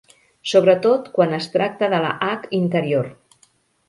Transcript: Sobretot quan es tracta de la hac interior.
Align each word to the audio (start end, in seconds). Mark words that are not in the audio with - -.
Sobretot 0.51 1.11
quan 1.17 1.35
es 1.37 1.47
tracta 1.55 1.89
de 1.91 1.99
la 2.05 2.09
hac 2.29 2.47
interior. 2.61 3.11